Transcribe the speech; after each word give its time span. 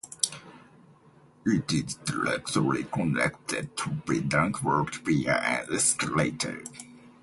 It 1.45 1.71
is 1.71 1.93
directly 1.93 2.85
connected 2.85 3.77
to 3.77 3.89
Bintang 3.91 4.59
Walk 4.63 4.95
via 5.05 5.35
an 5.37 5.67
escalator. 5.71 6.63